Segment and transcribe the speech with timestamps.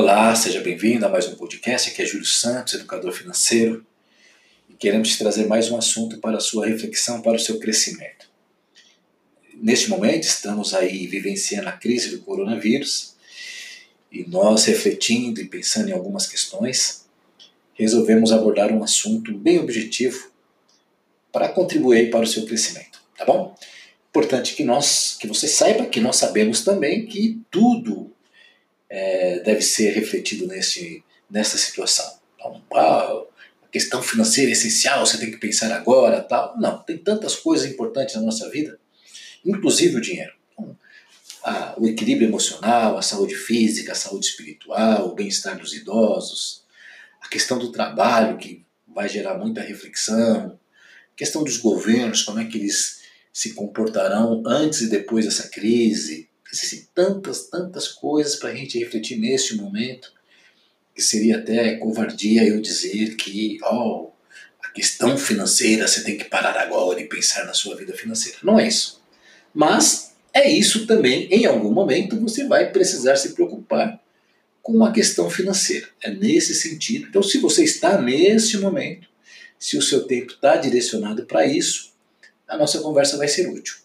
[0.00, 1.90] Olá, seja bem-vindo a mais um podcast.
[1.90, 3.84] Aqui é Júlio Santos, educador financeiro,
[4.70, 8.30] e queremos trazer mais um assunto para a sua reflexão, para o seu crescimento.
[9.54, 13.16] Neste momento, estamos aí vivenciando a crise do coronavírus
[14.12, 17.04] e nós, refletindo e pensando em algumas questões,
[17.74, 20.30] resolvemos abordar um assunto bem objetivo
[21.32, 23.52] para contribuir para o seu crescimento, tá bom?
[24.10, 28.12] Importante que nós, que você saiba que nós sabemos também que tudo
[28.90, 32.18] é, deve ser refletido nesse, nessa situação.
[32.34, 33.24] Então, ah,
[33.62, 36.58] a questão financeira é essencial, você tem que pensar agora, tal.
[36.58, 38.78] Não, tem tantas coisas importantes na nossa vida,
[39.44, 40.32] inclusive o dinheiro.
[40.52, 40.76] Então,
[41.76, 46.64] o equilíbrio emocional, a saúde física, a saúde espiritual, o bem-estar dos idosos,
[47.20, 50.58] a questão do trabalho, que vai gerar muita reflexão,
[51.12, 56.27] a questão dos governos, como é que eles se comportarão antes e depois dessa crise,
[56.52, 60.12] Existem tantas, tantas coisas para a gente refletir neste momento,
[60.94, 64.10] que seria até covardia eu dizer que, oh,
[64.62, 68.38] a questão financeira você tem que parar agora e pensar na sua vida financeira.
[68.42, 69.00] Não é isso.
[69.54, 74.00] Mas é isso também, em algum momento você vai precisar se preocupar
[74.62, 75.88] com a questão financeira.
[76.00, 77.06] É nesse sentido.
[77.08, 79.08] Então, se você está nesse momento,
[79.58, 81.92] se o seu tempo está direcionado para isso,
[82.46, 83.76] a nossa conversa vai ser útil.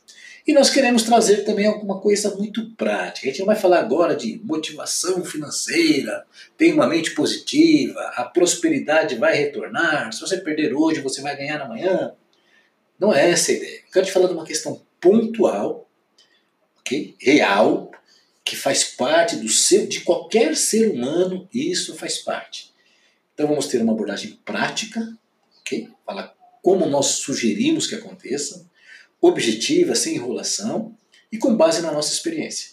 [0.45, 3.27] E nós queremos trazer também alguma coisa muito prática.
[3.27, 6.25] A gente não vai falar agora de motivação financeira,
[6.58, 11.61] tem uma mente positiva, a prosperidade vai retornar, se você perder hoje, você vai ganhar
[11.61, 12.14] amanhã.
[12.99, 13.77] Não é essa a ideia.
[13.77, 15.89] Eu quero te falar de uma questão pontual,
[16.80, 17.16] okay?
[17.19, 17.91] real,
[18.44, 22.73] que faz parte do ser, de qualquer ser humano, isso faz parte.
[23.33, 25.02] Então vamos ter uma abordagem prática,
[25.61, 25.88] ok?
[26.05, 28.69] Falar como nós sugerimos que aconteça,
[29.23, 30.93] objetiva, sem enrolação
[31.31, 32.71] e com base na nossa experiência.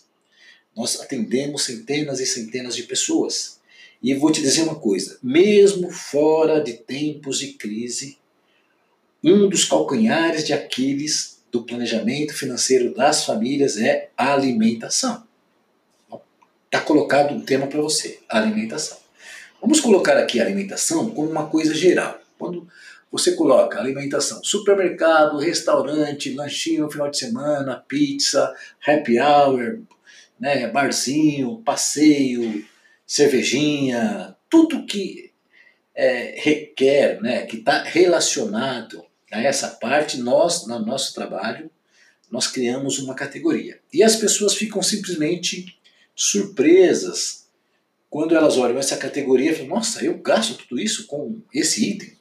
[0.76, 3.60] Nós atendemos centenas e centenas de pessoas.
[4.02, 8.18] E vou te dizer uma coisa: mesmo fora de tempos de crise,
[9.22, 15.22] um dos calcanhares de Aquiles do planejamento financeiro das famílias é a alimentação.
[16.64, 18.98] Está colocado um tema para você: alimentação.
[19.60, 22.18] Vamos colocar aqui a alimentação como uma coisa geral.
[22.38, 22.66] Quando
[23.10, 28.54] você coloca alimentação, supermercado, restaurante, lanchinho no final de semana, pizza,
[28.86, 29.80] happy hour,
[30.38, 32.64] né, barzinho, passeio,
[33.04, 35.32] cervejinha, tudo que
[35.94, 41.70] é, requer, né, que está relacionado a essa parte, nós, no nosso trabalho,
[42.30, 43.80] nós criamos uma categoria.
[43.92, 45.76] E as pessoas ficam simplesmente
[46.14, 47.48] surpresas
[48.08, 52.19] quando elas olham essa categoria e falam, nossa, eu gasto tudo isso com esse item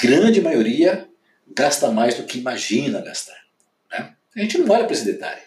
[0.00, 1.08] grande maioria
[1.54, 3.38] gasta mais do que imagina gastar.
[3.90, 4.14] Né?
[4.36, 5.40] A gente não olha para esse detalhe.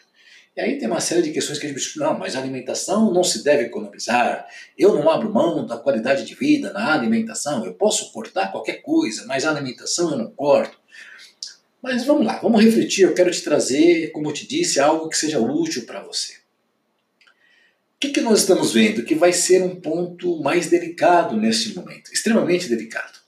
[0.58, 3.24] E aí tem uma série de questões que a gente não, mas a alimentação não
[3.24, 4.46] se deve economizar.
[4.78, 7.66] Eu não abro mão da qualidade de vida na alimentação.
[7.66, 10.78] Eu posso cortar qualquer coisa, mas a alimentação eu não corto.
[11.82, 13.04] Mas vamos lá, vamos refletir.
[13.04, 16.34] Eu quero te trazer, como eu te disse, algo que seja útil para você.
[16.34, 19.04] O que, que nós estamos vendo?
[19.04, 23.19] Que vai ser um ponto mais delicado neste momento, extremamente delicado.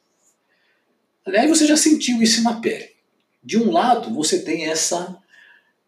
[1.26, 2.90] Aliás, você já sentiu isso na pele.
[3.44, 5.18] De um lado, você tem essa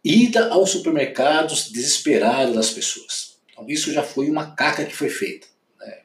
[0.04, 3.38] ida aos supermercados desesperada das pessoas.
[3.52, 5.48] Então, isso já foi uma caca que foi feita.
[5.80, 5.98] Né?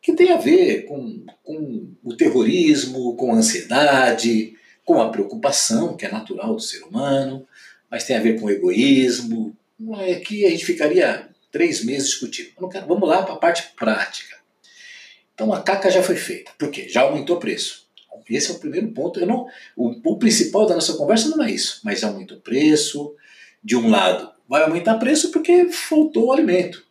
[0.00, 4.54] Que tem a ver com, com o terrorismo, com a ansiedade,
[4.84, 7.46] com a preocupação, que é natural do ser humano,
[7.90, 9.56] mas tem a ver com o egoísmo.
[9.98, 12.68] É que a gente ficaria três meses discutindo.
[12.68, 14.36] Quero, vamos lá para a parte prática.
[15.34, 16.52] Então a caca já foi feita.
[16.56, 16.88] Por quê?
[16.88, 17.85] Já aumentou o preço.
[18.28, 19.20] Esse é o primeiro ponto.
[19.20, 19.46] Eu não,
[19.76, 23.14] o, o principal da nossa conversa não é isso, mas aumenta o preço.
[23.62, 26.84] De um lado, vai aumentar preço porque faltou o alimento.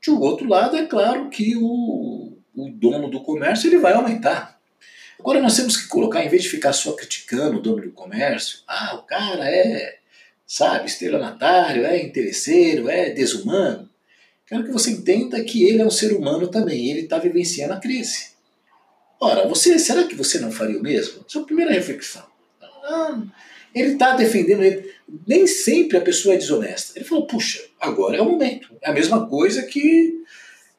[0.00, 4.58] De um outro lado, é claro que o, o dono do comércio ele vai aumentar.
[5.18, 8.60] Agora nós temos que colocar, em vez de ficar só criticando o dono do comércio,
[8.66, 9.98] ah, o cara é,
[10.46, 13.88] sabe, estelionatário, é interesseiro, é desumano.
[14.46, 17.78] Quero que você entenda que ele é um ser humano também, ele está vivenciando a
[17.78, 18.30] crise.
[19.20, 21.22] Ora, você, será que você não faria o mesmo?
[21.28, 22.26] Essa é primeira reflexão.
[22.62, 23.22] Ah,
[23.74, 24.90] ele está defendendo ele.
[25.26, 26.98] Nem sempre a pessoa é desonesta.
[26.98, 28.74] Ele falou, puxa, agora é o momento.
[28.80, 30.24] É a mesma coisa que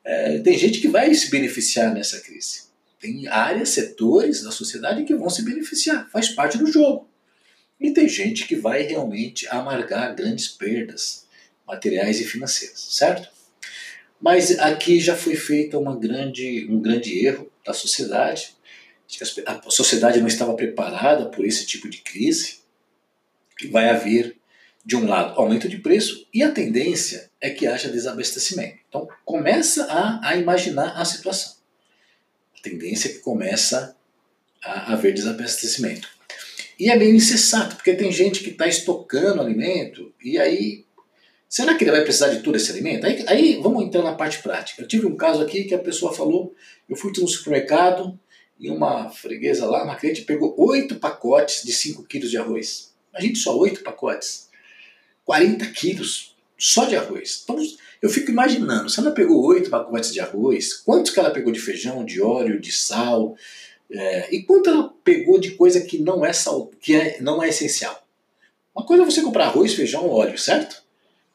[0.03, 2.63] é, tem gente que vai se beneficiar nessa crise.
[2.99, 6.09] Tem áreas, setores da sociedade que vão se beneficiar.
[6.09, 7.07] Faz parte do jogo.
[7.79, 11.25] E tem gente que vai realmente amargar grandes perdas
[11.67, 13.29] materiais e financeiras, certo?
[14.19, 18.55] Mas aqui já foi feito uma grande, um grande erro da sociedade.
[19.45, 22.59] A sociedade não estava preparada por esse tipo de crise.
[23.69, 24.37] Vai haver
[24.83, 28.79] de um lado, aumento de preço e a tendência é que haja desabastecimento.
[28.89, 31.55] Então, começa a, a imaginar a situação.
[32.57, 33.95] A tendência é que começa
[34.63, 36.07] a haver desabastecimento.
[36.79, 40.85] E é meio insensato, porque tem gente que está estocando alimento e aí.
[41.51, 43.05] Será que ele vai precisar de todo esse alimento?
[43.05, 44.81] Aí, aí vamos entrar na parte prática.
[44.81, 46.55] Eu tive um caso aqui que a pessoa falou:
[46.87, 48.17] eu fui no supermercado
[48.57, 52.93] e uma freguesa lá, uma cliente, pegou oito pacotes de 5 quilos de arroz.
[53.11, 54.47] Imagine só oito pacotes.
[55.25, 57.41] 40 quilos só de arroz.
[57.43, 57.57] Então
[58.01, 61.59] eu fico imaginando, se ela pegou oito pacotes de arroz, quantos que ela pegou de
[61.59, 63.35] feijão, de óleo, de sal,
[63.91, 67.49] é, e quanto ela pegou de coisa que não é sal, que é, não é
[67.49, 68.07] essencial?
[68.73, 70.80] Uma coisa é você comprar arroz, feijão, óleo, certo?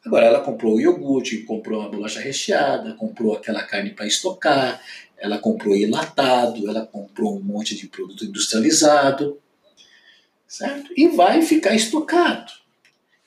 [0.05, 4.81] Agora ela comprou o iogurte, comprou uma bolacha recheada, comprou aquela carne para estocar,
[5.17, 9.39] ela comprou enlatado, ela comprou um monte de produto industrializado,
[10.47, 10.91] certo?
[10.95, 12.51] E vai ficar estocado.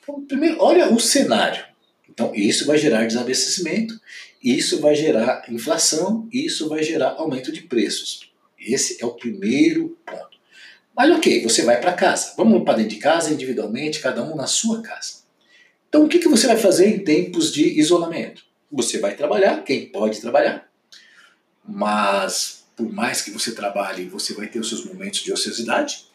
[0.01, 1.63] Então, primeiro, olha o cenário.
[2.09, 3.99] Então, isso vai gerar desabastecimento,
[4.43, 8.31] isso vai gerar inflação, isso vai gerar aumento de preços.
[8.59, 10.39] Esse é o primeiro ponto.
[10.95, 12.33] Mas ok, você vai para casa.
[12.35, 15.20] Vamos para dentro de casa, individualmente, cada um na sua casa.
[15.91, 18.45] Então o que, que você vai fazer em tempos de isolamento?
[18.71, 20.71] Você vai trabalhar, quem pode trabalhar,
[21.67, 26.05] mas por mais que você trabalhe, você vai ter os seus momentos de ociosidade,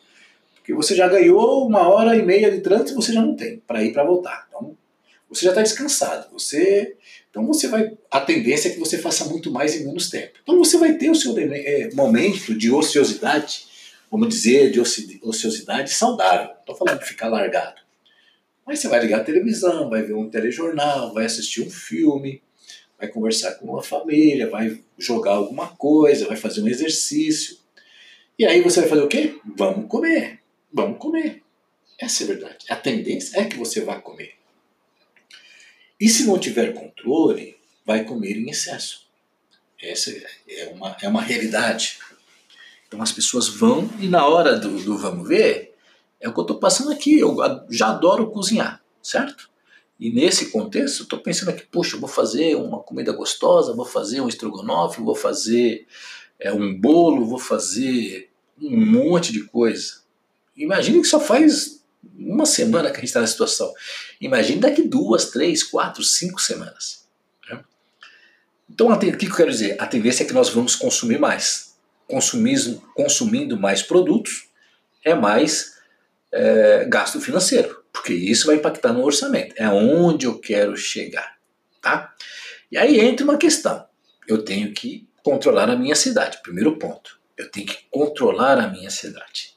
[0.55, 3.85] porque você já ganhou uma hora e meia de trânsito você já não tem para
[3.85, 4.47] ir para voltar.
[4.49, 4.75] Então
[5.29, 6.33] você já está descansado.
[6.33, 6.97] Você
[7.31, 10.39] então você vai a tendência é que você faça muito mais em menos tempo.
[10.43, 13.67] Então você vai ter o seu é, momento de ociosidade,
[14.11, 16.55] vamos dizer, de ociosidade saudável.
[16.61, 17.86] Estou falando de ficar largado.
[18.67, 22.43] Mas você vai ligar a televisão, vai ver um telejornal, vai assistir um filme,
[22.99, 27.59] vai conversar com uma família, vai jogar alguma coisa, vai fazer um exercício.
[28.39, 29.39] E aí você vai fazer o quê?
[29.57, 30.41] Vamos comer.
[30.73, 31.43] Vamos comer.
[31.99, 32.67] Essa é a verdade.
[32.69, 34.35] A tendência é que você vá comer.
[35.99, 39.07] E se não tiver controle, vai comer em excesso.
[39.81, 40.11] Essa
[40.49, 41.99] é uma, é uma realidade.
[42.87, 45.76] Então as pessoas vão e na hora do, do vamos ver,
[46.27, 47.19] é o que eu estou passando aqui.
[47.19, 47.37] Eu
[47.71, 49.49] já adoro cozinhar, certo?
[49.99, 54.29] E nesse contexto, estou pensando aqui, puxa, vou fazer uma comida gostosa, vou fazer um
[54.29, 55.87] estrogonofe, vou fazer
[56.39, 58.31] é, um bolo, vou fazer
[58.61, 60.01] um monte de coisa.
[60.57, 61.83] Imagine que só faz
[62.19, 63.73] uma semana que a gente está na situação.
[64.21, 67.07] Imagine daqui duas, três, quatro, cinco semanas.
[67.49, 67.65] Né?
[68.69, 69.77] Então, o que eu quero dizer?
[69.81, 71.77] A tendência é que nós vamos consumir mais.
[72.07, 74.47] Consumindo, consumindo mais produtos
[75.07, 75.76] é mais
[76.37, 79.55] é, gasto financeiro porque isso vai impactar no orçamento.
[79.57, 81.37] É onde eu quero chegar,
[81.81, 82.15] tá?
[82.71, 83.85] E aí entra uma questão.
[84.29, 86.39] Eu tenho que controlar a minha cidade.
[86.43, 87.19] Primeiro ponto.
[87.37, 89.57] Eu tenho que controlar a minha cidade.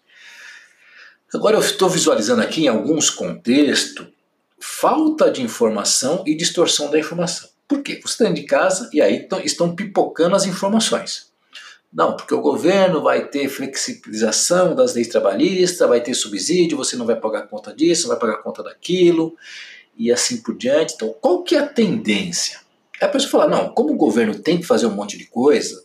[1.34, 4.08] Agora eu estou visualizando aqui em alguns contextos
[4.60, 7.50] falta de informação e distorção da informação.
[7.68, 8.00] Por quê?
[8.02, 11.29] Você está dentro de casa e aí estão pipocando as informações.
[11.92, 17.06] Não, porque o governo vai ter flexibilização das leis trabalhistas, vai ter subsídio, você não
[17.06, 19.36] vai pagar conta disso, não vai pagar conta daquilo,
[19.98, 20.94] e assim por diante.
[20.94, 22.60] Então, qual que é a tendência?
[23.02, 25.84] É a pessoa falar, não, como o governo tem que fazer um monte de coisa,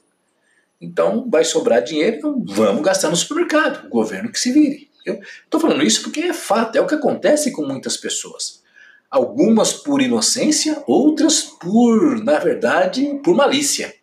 [0.78, 4.90] então vai sobrar dinheiro, então vamos gastar no supermercado, o governo que se vire.
[5.06, 8.62] Eu estou falando isso porque é fato, é o que acontece com muitas pessoas.
[9.10, 13.94] Algumas por inocência, outras por, na verdade, por malícia.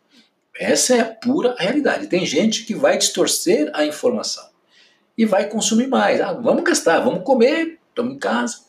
[0.61, 2.05] Essa é a pura realidade.
[2.05, 4.47] Tem gente que vai distorcer a informação
[5.17, 6.21] e vai consumir mais.
[6.21, 8.59] Ah, vamos gastar, vamos comer, estamos em casa.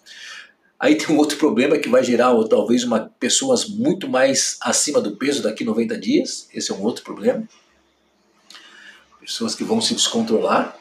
[0.80, 5.02] Aí tem um outro problema que vai gerar ou, talvez uma pessoas muito mais acima
[5.02, 6.48] do peso daqui 90 dias.
[6.54, 7.46] Esse é um outro problema.
[9.20, 10.74] Pessoas que vão se descontrolar.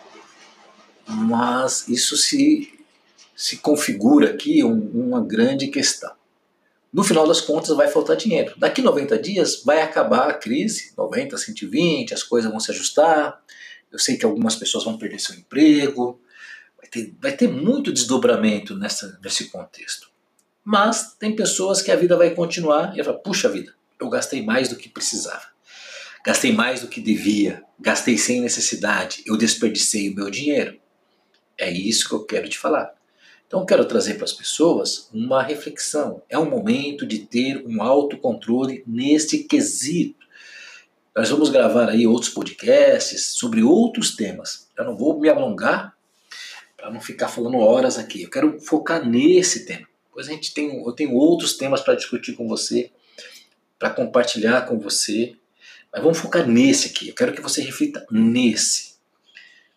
[1.05, 2.79] Mas isso se,
[3.35, 6.20] se configura aqui um, uma grande questão.
[6.91, 8.53] No final das contas, vai faltar dinheiro.
[8.57, 13.41] Daqui 90 dias vai acabar a crise, 90, 120, as coisas vão se ajustar.
[13.91, 16.19] Eu sei que algumas pessoas vão perder seu emprego.
[16.77, 20.09] Vai ter, vai ter muito desdobramento nessa, nesse contexto.
[20.63, 24.69] Mas tem pessoas que a vida vai continuar e vai puxa vida, eu gastei mais
[24.69, 25.45] do que precisava.
[26.23, 27.63] Gastei mais do que devia.
[27.79, 29.23] Gastei sem necessidade.
[29.25, 30.79] Eu desperdicei o meu dinheiro.
[31.57, 32.93] É isso que eu quero te falar.
[33.51, 36.23] Então, quero trazer para as pessoas uma reflexão.
[36.29, 40.25] É um momento de ter um autocontrole neste quesito.
[41.13, 44.69] Nós vamos gravar aí outros podcasts sobre outros temas.
[44.77, 45.93] Eu não vou me alongar
[46.77, 48.23] para não ficar falando horas aqui.
[48.23, 49.85] Eu quero focar nesse tema.
[50.13, 52.89] Pois a gente tem, eu tenho outros temas para discutir com você,
[53.77, 55.35] para compartilhar com você.
[55.91, 57.09] Mas vamos focar nesse aqui.
[57.09, 58.93] Eu quero que você reflita nesse.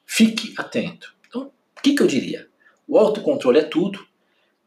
[0.07, 1.13] Fique atento.
[1.27, 2.54] Então, o que, que eu diria?
[2.87, 4.07] O autocontrole é tudo.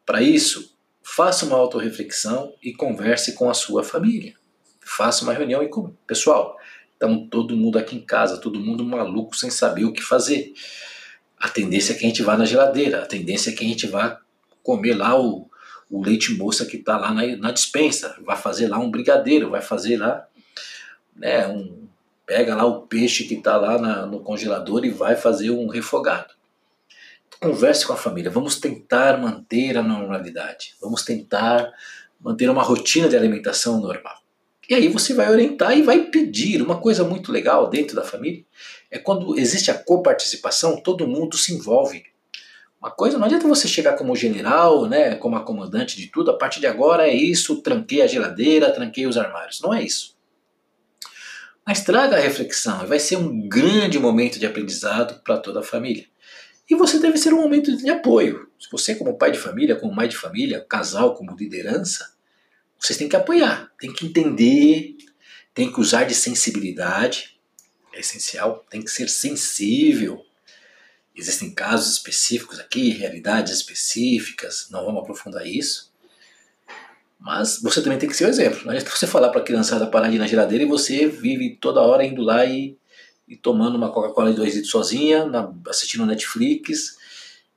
[0.06, 4.34] Para isso, faça uma autorreflexão e converse com a sua família.
[4.82, 6.58] Faça uma reunião e com pessoal.
[6.96, 10.54] Então todo mundo aqui em casa, todo mundo maluco sem saber o que fazer.
[11.40, 13.86] A tendência é que a gente vá na geladeira, a tendência é que a gente
[13.86, 14.20] vá
[14.64, 15.48] comer lá o,
[15.90, 19.62] o leite moça que está lá na, na dispensa, vai fazer lá um brigadeiro, vai
[19.62, 20.28] fazer lá,
[21.16, 21.88] né, um,
[22.26, 26.34] pega lá o peixe que está lá na, no congelador e vai fazer um refogado.
[27.39, 31.72] Converse com a família, vamos tentar manter a normalidade, vamos tentar
[32.20, 34.17] manter uma rotina de alimentação normal.
[34.67, 36.62] E aí você vai orientar e vai pedir.
[36.62, 38.44] Uma coisa muito legal dentro da família
[38.89, 42.03] é quando existe a coparticipação, todo mundo se envolve.
[42.82, 46.60] Uma coisa, não adianta você chegar como general, né, como acomodante de tudo, a partir
[46.60, 49.62] de agora é isso, tranquei a geladeira, tranquei os armários.
[49.62, 50.15] Não é isso.
[51.65, 56.06] Mas traga a reflexão, vai ser um grande momento de aprendizado para toda a família.
[56.70, 58.50] E você deve ser um momento de apoio.
[58.60, 62.14] Se você, como pai de família, como mãe de família, casal, como liderança,
[62.80, 64.98] vocês têm que apoiar, tem que entender,
[65.54, 67.40] tem que usar de sensibilidade,
[67.94, 70.24] é essencial, tem que ser sensível
[71.18, 75.92] Existem casos específicos aqui, realidades específicas, não vamos aprofundar isso.
[77.20, 78.62] Mas você também tem que ser o exemplo.
[78.64, 81.58] Não adianta você falar para a criançada parar de ir na geladeira e você vive
[81.60, 82.78] toda hora indo lá e,
[83.27, 86.98] e tomando uma Coca-Cola de dois litros sozinha, na, assistindo Netflix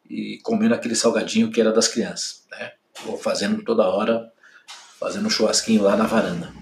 [0.09, 2.45] e comendo aquele salgadinho que era das crianças.
[2.51, 2.73] Né?
[3.07, 4.33] Ou fazendo toda hora,
[4.99, 6.53] fazendo um churrasquinho lá na varanda.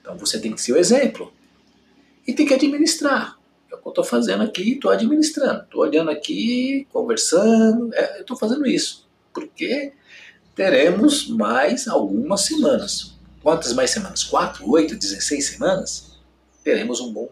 [0.00, 1.32] Então você tem que ser o exemplo.
[2.26, 3.38] E tem que administrar.
[3.70, 8.36] É o que eu estou fazendo aqui, estou administrando, estou olhando aqui, conversando, é, estou
[8.36, 9.92] fazendo isso, porque
[10.54, 13.18] teremos mais algumas semanas.
[13.42, 14.22] Quantas mais semanas?
[14.24, 16.12] Quatro, oito, dezesseis semanas?
[16.62, 17.28] Teremos um bom.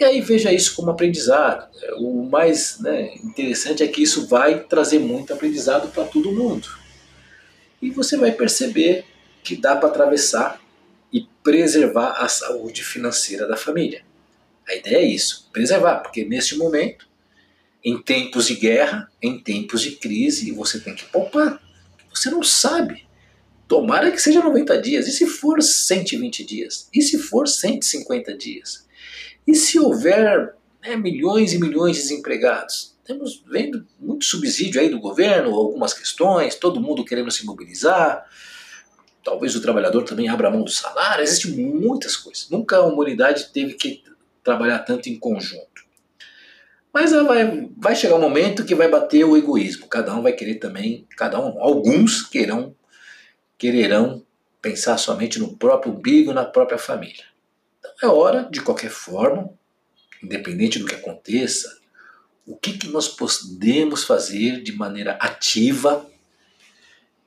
[0.00, 1.68] E aí veja isso como aprendizado.
[1.98, 6.66] O mais né, interessante é que isso vai trazer muito aprendizado para todo mundo.
[7.82, 9.04] E você vai perceber
[9.44, 10.58] que dá para atravessar
[11.12, 14.02] e preservar a saúde financeira da família.
[14.66, 17.06] A ideia é isso, preservar, porque neste momento,
[17.84, 21.60] em tempos de guerra, em tempos de crise, você tem que poupar.
[22.08, 23.06] Você não sabe.
[23.68, 25.06] Tomara que seja 90 dias.
[25.06, 26.88] E se for 120 dias?
[26.90, 28.88] E se for 150 dias?
[29.46, 32.96] E se houver né, milhões e milhões de desempregados?
[33.04, 38.24] Temos vendo muito subsídio aí do governo, algumas questões, todo mundo querendo se mobilizar.
[39.24, 41.22] Talvez o trabalhador também abra mão do salário.
[41.22, 42.48] Existem muitas coisas.
[42.48, 44.02] Nunca a humanidade teve que
[44.42, 45.70] trabalhar tanto em conjunto.
[46.92, 49.86] Mas vai, vai chegar um momento que vai bater o egoísmo.
[49.86, 52.74] Cada um vai querer também, cada um, alguns querão,
[53.56, 54.24] quererão
[54.60, 57.24] pensar somente no próprio umbigo, na própria família.
[58.02, 59.52] É hora, de qualquer forma,
[60.22, 61.80] independente do que aconteça,
[62.46, 66.08] o que, que nós podemos fazer de maneira ativa,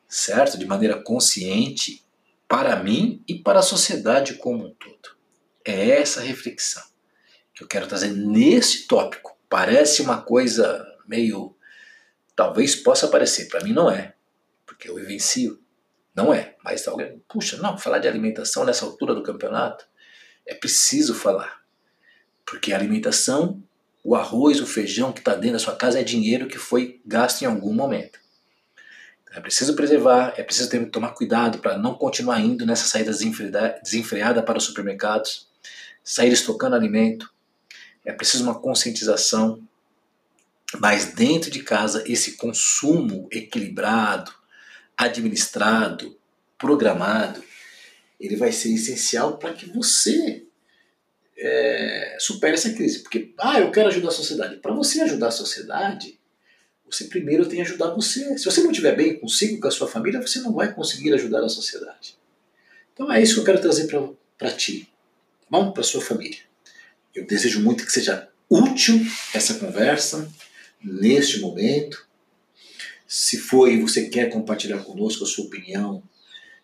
[0.10, 0.58] certo?
[0.58, 2.04] De maneira consciente,
[2.48, 5.16] para mim e para a sociedade como um todo.
[5.64, 6.84] É essa reflexão
[7.54, 9.38] que eu quero trazer nesse tópico.
[9.48, 11.56] Parece uma coisa meio.
[12.36, 14.16] Talvez possa parecer, para mim não é,
[14.66, 15.62] porque eu vivencio.
[16.16, 19.86] Não é, mas alguém, puxa, não, falar de alimentação nessa altura do campeonato
[20.46, 21.62] é preciso falar.
[22.46, 23.62] Porque a alimentação,
[24.04, 27.42] o arroz, o feijão que está dentro da sua casa é dinheiro que foi gasto
[27.42, 28.20] em algum momento.
[29.32, 34.44] É preciso preservar, é preciso ter, tomar cuidado para não continuar indo nessa saída desenfreada
[34.44, 35.48] para os supermercados,
[36.04, 37.34] sair estocando alimento,
[38.06, 39.66] é preciso uma conscientização,
[40.80, 44.32] mas dentro de casa esse consumo equilibrado,
[44.96, 46.16] administrado,
[46.58, 47.44] programado,
[48.24, 50.46] ele vai ser essencial para que você
[51.38, 53.00] é, supere essa crise.
[53.00, 54.56] Porque, ah, eu quero ajudar a sociedade.
[54.58, 56.18] Para você ajudar a sociedade,
[56.90, 58.38] você primeiro tem que ajudar você.
[58.38, 61.44] Se você não estiver bem consigo, com a sua família, você não vai conseguir ajudar
[61.44, 62.18] a sociedade.
[62.94, 63.88] Então é isso que eu quero trazer
[64.38, 64.88] para ti,
[65.42, 65.72] tá bom?
[65.72, 66.40] Para sua família.
[67.14, 69.02] Eu desejo muito que seja útil
[69.34, 70.32] essa conversa
[70.82, 72.08] neste momento.
[73.06, 76.02] Se for e você quer compartilhar conosco a sua opinião,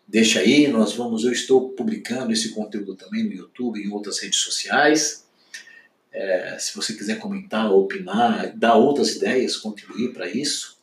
[0.09, 0.67] deixa aí.
[0.67, 5.25] Nós vamos, eu estou publicando esse conteúdo também no YouTube em outras redes sociais.
[6.11, 10.77] É, se você quiser comentar, opinar, dar outras ideias, contribuir para isso,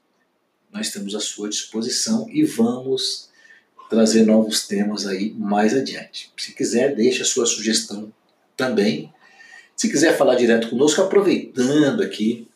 [0.73, 3.29] nós temos à sua disposição e vamos
[3.91, 6.31] trazer novos temas aí mais adiante.
[6.37, 8.13] Se quiser, deixe a sua sugestão
[8.57, 9.13] também
[9.77, 12.49] se quiser falar direto conosco, aproveitando aqui,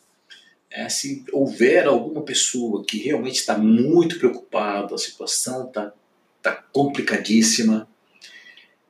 [0.70, 5.92] é, se houver alguma pessoa que realmente está muito preocupada, a situação está
[6.42, 7.88] tá complicadíssima,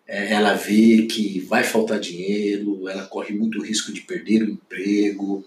[0.07, 5.45] é, ela vê que vai faltar dinheiro, ela corre muito risco de perder o emprego,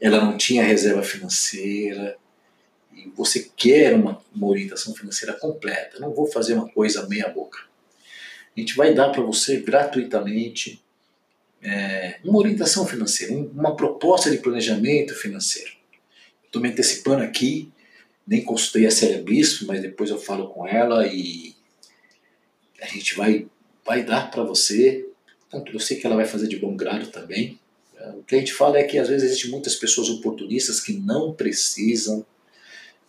[0.00, 2.16] ela não tinha reserva financeira
[2.94, 7.58] e você quer uma, uma orientação financeira completa, não vou fazer uma coisa meia boca.
[8.56, 10.82] A gente vai dar para você gratuitamente
[11.62, 15.72] é, uma orientação financeira, uma proposta de planejamento financeiro.
[16.44, 17.70] Estou me antecipando aqui,
[18.26, 21.54] nem consultei a Célia Bispo, mas depois eu falo com ela e
[22.80, 23.46] a gente vai,
[23.84, 25.06] vai dar para você.
[25.50, 27.58] Tanto eu sei que ela vai fazer de bom grado também.
[28.14, 31.32] O que a gente fala é que às vezes existem muitas pessoas oportunistas que não
[31.32, 32.26] precisam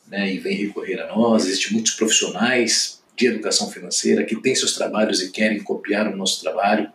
[0.08, 1.46] né, e vêm recorrer a nós.
[1.46, 6.42] Existem muitos profissionais de educação financeira que têm seus trabalhos e querem copiar o nosso
[6.42, 6.92] trabalho.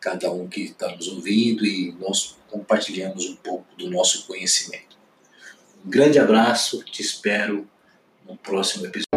[0.00, 4.96] cada um que está nos ouvindo e nós compartilhamos um pouco do nosso conhecimento.
[5.84, 7.68] Um grande abraço, te espero
[8.26, 9.13] no próximo episódio.